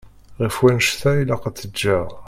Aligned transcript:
Ɣef 0.41 0.55
wannect-a 0.61 1.11
ilaq 1.21 1.43
ad 1.45 1.55
tt-ǧǧeɣ. 1.55 2.07